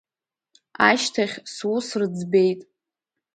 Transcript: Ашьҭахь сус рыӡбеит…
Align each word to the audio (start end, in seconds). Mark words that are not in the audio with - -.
Ашьҭахь 0.89 1.37
сус 1.53 1.87
рыӡбеит… 1.99 2.61